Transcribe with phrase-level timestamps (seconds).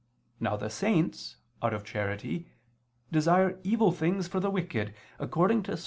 [0.39, 2.47] Now the saints, out of charity,
[3.11, 5.79] desire evil things for the wicked, according to Ps.